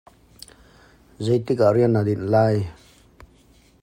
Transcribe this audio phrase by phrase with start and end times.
[1.25, 2.57] Zeitik ah rian naa dinh lai?